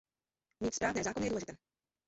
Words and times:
Mít 0.63 0.73
správné 0.75 1.03
zákony 1.03 1.25
je 1.25 1.29
důležité. 1.29 1.53